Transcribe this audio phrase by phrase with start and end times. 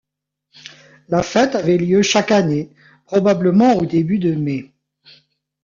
[1.09, 2.73] La fête avait lieu chaque année,
[3.05, 4.71] probablement au début de Mai.